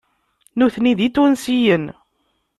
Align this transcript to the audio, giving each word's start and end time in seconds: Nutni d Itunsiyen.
Nutni 0.57 0.93
d 0.97 0.99
Itunsiyen. 1.07 1.85